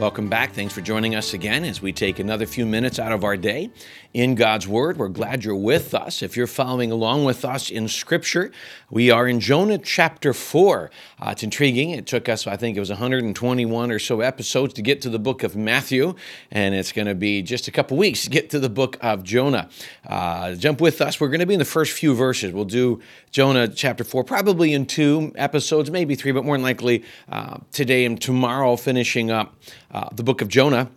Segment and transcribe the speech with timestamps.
[0.00, 0.54] Welcome back.
[0.54, 3.68] Thanks for joining us again as we take another few minutes out of our day
[4.14, 4.96] in God's Word.
[4.96, 6.22] We're glad you're with us.
[6.22, 8.50] If you're following along with us in Scripture,
[8.88, 10.90] we are in Jonah chapter 4.
[11.20, 11.90] Uh, it's intriguing.
[11.90, 15.18] It took us, I think it was 121 or so episodes to get to the
[15.18, 16.14] book of Matthew,
[16.50, 19.22] and it's going to be just a couple weeks to get to the book of
[19.22, 19.68] Jonah.
[20.08, 21.20] Uh, jump with us.
[21.20, 22.54] We're going to be in the first few verses.
[22.54, 23.00] We'll do
[23.32, 28.06] Jonah chapter 4 probably in two episodes, maybe three, but more than likely uh, today
[28.06, 29.54] and tomorrow, finishing up
[29.92, 30.90] uh, the book of Jonah.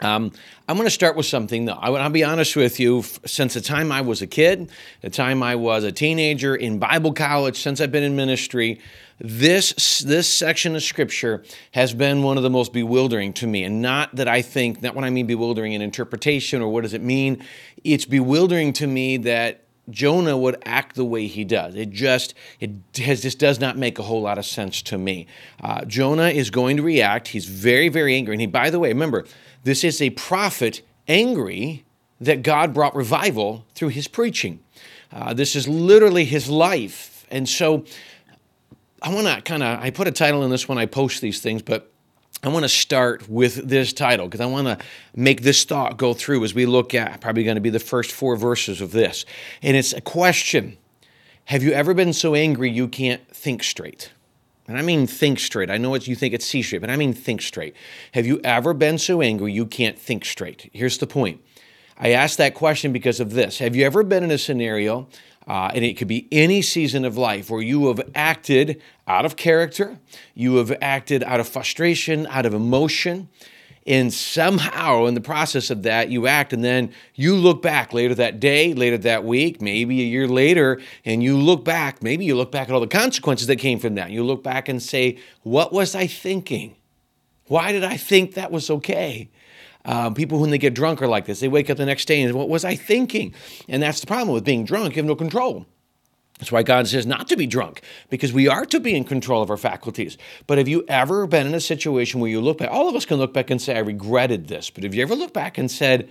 [0.00, 0.32] Um,
[0.68, 3.02] I'm going to start with something that I, will be honest with you.
[3.02, 4.70] Since the time I was a kid,
[5.02, 8.80] the time I was a teenager in Bible college, since I've been in ministry,
[9.20, 13.62] this this section of scripture has been one of the most bewildering to me.
[13.62, 16.94] And not that I think, not when I mean bewildering in interpretation or what does
[16.94, 17.44] it mean.
[17.84, 21.74] It's bewildering to me that Jonah would act the way he does.
[21.74, 25.26] It just it has, just does not make a whole lot of sense to me.
[25.62, 27.28] Uh, Jonah is going to react.
[27.28, 28.34] He's very very angry.
[28.34, 29.24] And he, by the way, remember
[29.62, 31.84] this is a prophet angry
[32.20, 34.60] that God brought revival through his preaching.
[35.12, 37.84] Uh, this is literally his life, and so
[39.02, 41.40] I want to kind of I put a title in this when I post these
[41.40, 41.93] things, but
[42.44, 44.78] I want to start with this title because I want to
[45.16, 48.12] make this thought go through as we look at probably going to be the first
[48.12, 49.24] four verses of this.
[49.62, 50.76] And it's a question
[51.46, 54.12] Have you ever been so angry you can't think straight?
[54.68, 55.70] And I mean think straight.
[55.70, 57.74] I know what you think it's see straight, but I mean think straight.
[58.12, 60.70] Have you ever been so angry you can't think straight?
[60.74, 61.40] Here's the point.
[61.98, 63.58] I asked that question because of this.
[63.58, 65.06] Have you ever been in a scenario
[65.46, 69.36] uh, and it could be any season of life where you have acted out of
[69.36, 69.98] character,
[70.34, 73.28] you have acted out of frustration, out of emotion,
[73.86, 78.14] and somehow in the process of that, you act, and then you look back later
[78.14, 82.34] that day, later that week, maybe a year later, and you look back, maybe you
[82.34, 84.10] look back at all the consequences that came from that.
[84.10, 86.76] You look back and say, What was I thinking?
[87.48, 89.28] Why did I think that was okay?
[89.84, 91.40] Um, people, when they get drunk, are like this.
[91.40, 93.34] They wake up the next day and, what was I thinking?
[93.68, 94.96] And that's the problem with being drunk.
[94.96, 95.66] You have no control.
[96.38, 99.42] That's why God says not to be drunk, because we are to be in control
[99.42, 100.18] of our faculties.
[100.46, 102.70] But have you ever been in a situation where you look back?
[102.70, 104.68] All of us can look back and say, I regretted this.
[104.68, 106.08] But have you ever looked back and said,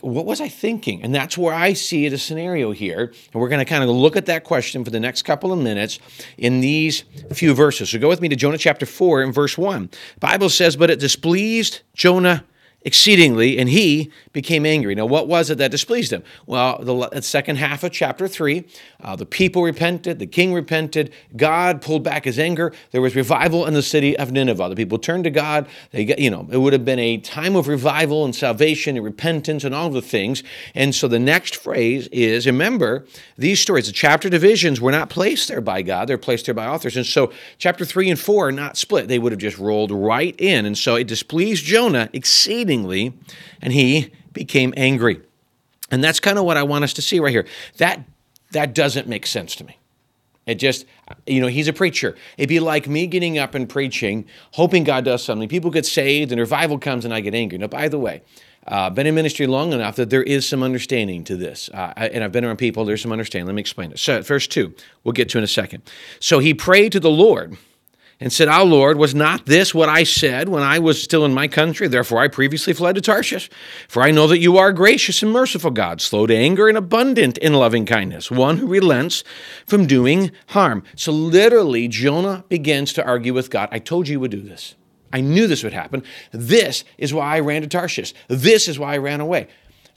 [0.00, 1.02] what was I thinking?
[1.02, 3.12] And that's where I see the scenario here.
[3.32, 5.58] And we're going to kind of look at that question for the next couple of
[5.58, 6.00] minutes
[6.36, 7.90] in these few verses.
[7.90, 9.88] So go with me to Jonah chapter 4 and verse 1.
[10.18, 12.44] Bible says, But it displeased Jonah
[12.86, 14.94] exceedingly, and he became angry.
[14.94, 16.22] Now, what was it that displeased him?
[16.46, 18.64] Well, the second half of chapter 3,
[19.00, 22.72] uh, the people repented, the king repented, God pulled back his anger.
[22.92, 24.68] There was revival in the city of Nineveh.
[24.68, 25.66] The people turned to God.
[25.90, 29.64] They you know, it would have been a time of revival and salvation and repentance
[29.64, 30.44] and all the things.
[30.76, 33.04] And so the next phrase is remember,
[33.36, 36.68] these stories, the chapter divisions were not placed there by God, they're placed there by
[36.68, 36.96] authors.
[36.96, 39.08] And so chapter 3 and 4 are not split.
[39.08, 40.66] They would have just rolled right in.
[40.66, 45.20] And so it displeased Jonah exceedingly and he became angry.
[45.90, 47.46] And that's kind of what I want us to see right here.
[47.78, 48.04] That
[48.52, 49.78] that doesn't make sense to me.
[50.46, 50.86] It just,
[51.26, 52.14] you know, he's a preacher.
[52.38, 55.48] It'd be like me getting up and preaching, hoping God does something.
[55.48, 57.58] People get saved and revival comes and I get angry.
[57.58, 58.22] Now, by the way,
[58.68, 61.68] uh, been in ministry long enough that there is some understanding to this.
[61.74, 63.46] Uh, and I've been around people, there's some understanding.
[63.46, 63.98] Let me explain it.
[63.98, 64.72] So, verse 2,
[65.02, 65.82] we'll get to in a second.
[66.20, 67.56] So he prayed to the Lord
[68.18, 71.34] and said, Our Lord, was not this what I said when I was still in
[71.34, 71.88] my country?
[71.88, 73.50] Therefore I previously fled to Tarshish.
[73.88, 77.38] For I know that you are gracious and merciful God, slow to anger and abundant
[77.38, 79.22] in loving kindness, one who relents
[79.66, 80.82] from doing harm.
[80.94, 83.68] So literally, Jonah begins to argue with God.
[83.70, 84.74] I told you you would do this.
[85.12, 86.02] I knew this would happen.
[86.32, 88.12] This is why I ran to Tarshish.
[88.28, 89.48] This is why I ran away.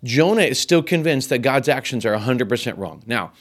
[0.03, 3.03] Jonah is still convinced that God's actions are 100% wrong.
[3.06, 3.34] Now,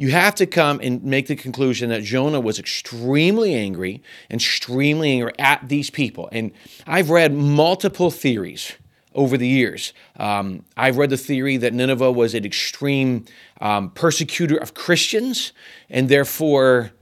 [0.00, 5.34] you have to come and make the conclusion that Jonah was extremely angry, extremely angry
[5.38, 6.26] at these people.
[6.32, 6.52] And
[6.86, 8.72] I've read multiple theories
[9.14, 9.92] over the years.
[10.16, 13.26] Um, I've read the theory that Nineveh was an extreme
[13.60, 15.52] um, persecutor of Christians,
[15.90, 16.92] and therefore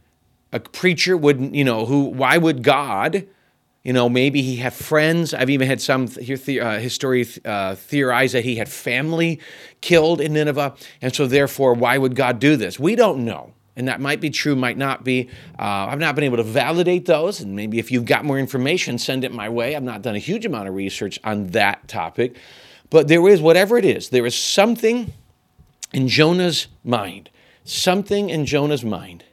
[0.52, 3.28] a preacher wouldn't, you know, who, why would God
[3.82, 5.32] you know, maybe he had friends.
[5.32, 9.40] I've even had some th- uh, history uh, theorize that he had family
[9.80, 10.74] killed in Nineveh.
[11.00, 12.78] And so, therefore, why would God do this?
[12.78, 13.54] We don't know.
[13.76, 15.28] And that might be true, might not be.
[15.56, 17.40] Uh, I've not been able to validate those.
[17.40, 19.76] And maybe if you've got more information, send it my way.
[19.76, 22.36] I've not done a huge amount of research on that topic.
[22.90, 25.12] But there is, whatever it is, there is something
[25.92, 27.30] in Jonah's mind,
[27.64, 29.24] something in Jonah's mind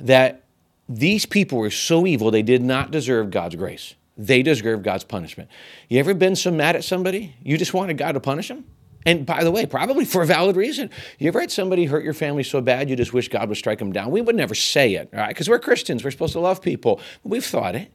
[0.00, 0.42] that
[0.90, 3.94] these people were so evil, they did not deserve God's grace.
[4.16, 5.48] they deserve God's punishment.
[5.88, 8.64] You ever been so mad at somebody, you just wanted God to punish them?
[9.06, 10.90] And by the way, probably for a valid reason.
[11.18, 13.78] You ever had somebody hurt your family so bad you just wish God would strike
[13.78, 14.10] them down?
[14.10, 15.28] We would never say it, right?
[15.28, 17.00] Because we're Christians, we're supposed to love people.
[17.24, 17.90] We've thought it.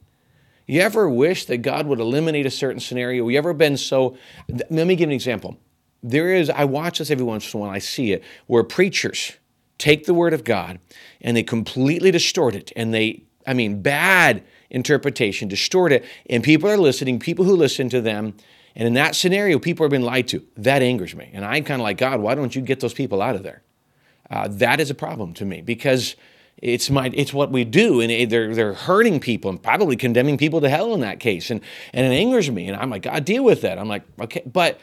[0.66, 3.28] You ever wish that God would eliminate a certain scenario?
[3.28, 4.16] You ever been so?
[4.48, 5.56] Let me give an example.
[6.02, 9.34] There is, I watch this every once in a while, I see it, where preachers
[9.78, 10.78] take the word of God
[11.20, 12.72] and they completely distort it.
[12.76, 16.04] And they, I mean, bad interpretation, distort it.
[16.28, 18.34] And people are listening, people who listen to them,
[18.74, 20.44] and in that scenario, people are being lied to.
[20.58, 21.30] That angers me.
[21.32, 23.62] And I'm kind of like, God, why don't you get those people out of there?
[24.30, 26.14] Uh, that is a problem to me because
[26.58, 30.60] it's my it's what we do, and they're they're hurting people and probably condemning people
[30.62, 31.60] to hell in that case, and
[31.92, 33.78] and it angers me, and I'm like, God, deal with that.
[33.78, 34.80] I'm like, okay, but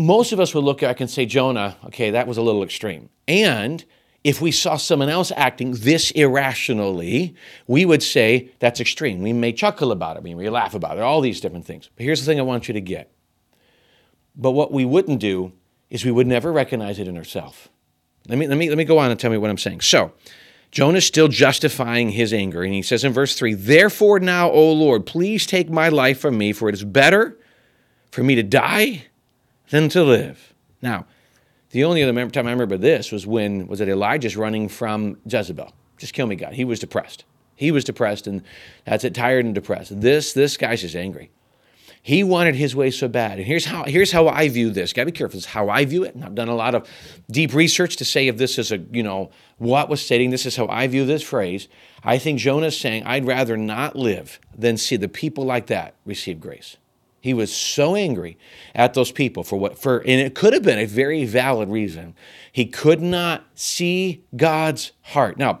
[0.00, 3.10] most of us would look back and say, Jonah, okay, that was a little extreme,
[3.28, 3.84] and
[4.22, 7.34] if we saw someone else acting this irrationally,
[7.66, 9.22] we would say that's extreme.
[9.22, 11.88] We may chuckle about it, we may laugh about it, all these different things.
[11.96, 13.10] But here's the thing I want you to get.
[14.36, 15.52] But what we wouldn't do
[15.88, 17.68] is we would never recognize it in ourselves.
[18.28, 19.80] Let me, let, me, let me go on and tell me what I'm saying.
[19.80, 20.12] So,
[20.70, 25.04] Jonah's still justifying his anger, and he says in verse 3 Therefore now, O Lord,
[25.04, 27.38] please take my life from me, for it is better
[28.12, 29.06] for me to die
[29.70, 30.54] than to live.
[30.82, 31.06] Now,
[31.70, 35.72] the only other time I remember this was when was it Elijah's running from Jezebel.
[35.98, 36.54] Just kill me, God.
[36.54, 37.24] He was depressed.
[37.54, 38.42] He was depressed, and
[38.84, 40.00] that's it, tired and depressed.
[40.00, 41.30] This this guy's just angry.
[42.02, 43.38] He wanted his way so bad.
[43.38, 44.92] And here's how here's how I view this.
[44.94, 45.36] Gotta be careful.
[45.36, 46.14] This is how I view it.
[46.14, 46.88] And I've done a lot of
[47.30, 50.30] deep research to say if this is a, you know, what was stating.
[50.30, 51.68] This is how I view this phrase.
[52.02, 56.40] I think Jonah's saying, I'd rather not live than see the people like that receive
[56.40, 56.78] grace.
[57.20, 58.38] He was so angry
[58.74, 62.14] at those people for what for and it could have been a very valid reason.
[62.50, 65.36] He could not see God's heart.
[65.36, 65.60] Now,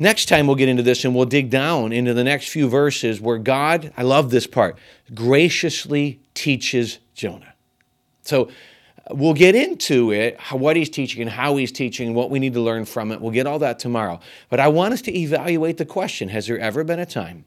[0.00, 3.20] next time we'll get into this and we'll dig down into the next few verses
[3.20, 4.78] where God, I love this part,
[5.14, 7.54] graciously teaches Jonah.
[8.22, 8.46] So
[9.08, 12.40] uh, we'll get into it, what he's teaching and how he's teaching, and what we
[12.40, 13.20] need to learn from it.
[13.20, 14.18] We'll get all that tomorrow.
[14.48, 17.44] But I want us to evaluate the question Has there ever been a time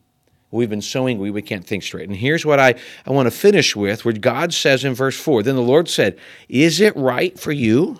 [0.51, 2.10] We've been so angry we can't think straight.
[2.10, 2.75] And here's what I,
[3.06, 6.18] I want to finish with, where God says in verse 4 Then the Lord said,
[6.48, 8.00] Is it right for you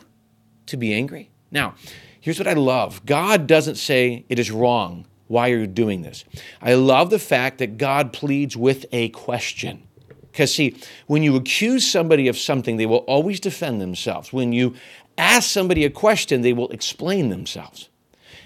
[0.66, 1.30] to be angry?
[1.51, 1.75] Now,
[2.19, 5.06] here's what I love God doesn't say it is wrong.
[5.28, 6.25] Why are you doing this?
[6.60, 9.84] I love the fact that God pleads with a question.
[10.31, 10.75] Because, see,
[11.06, 14.34] when you accuse somebody of something, they will always defend themselves.
[14.34, 14.74] When you
[15.19, 17.90] ask somebody a question, they will explain themselves.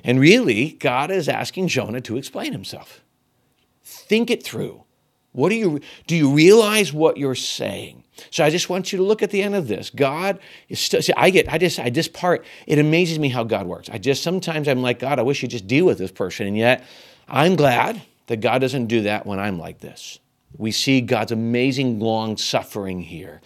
[0.03, 3.02] And really, God is asking Jonah to explain himself.
[3.83, 4.83] Think it through.
[5.33, 8.03] What do you do you realize what you're saying?
[8.30, 9.89] So I just want you to look at the end of this.
[9.89, 10.39] God
[10.69, 13.65] is still see, I get I just I this part it amazes me how God
[13.65, 13.89] works.
[13.91, 16.56] I just sometimes I'm like God, I wish you'd just deal with this person and
[16.56, 16.83] yet
[17.27, 20.19] I'm glad that God doesn't do that when I'm like this.
[20.56, 23.41] We see God's amazing long suffering here.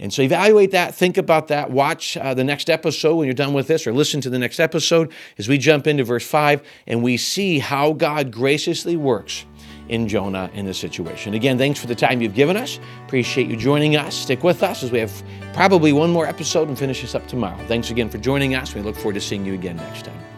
[0.00, 3.52] And so evaluate that, think about that, watch uh, the next episode when you're done
[3.52, 7.02] with this, or listen to the next episode as we jump into verse 5 and
[7.02, 9.44] we see how God graciously works
[9.88, 11.34] in Jonah in this situation.
[11.34, 12.78] Again, thanks for the time you've given us.
[13.06, 14.14] Appreciate you joining us.
[14.14, 17.58] Stick with us as we have probably one more episode and finish this up tomorrow.
[17.66, 18.74] Thanks again for joining us.
[18.74, 20.37] We look forward to seeing you again next time.